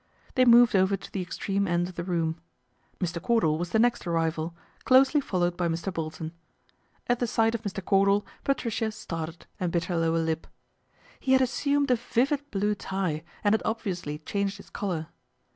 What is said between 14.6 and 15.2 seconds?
collar.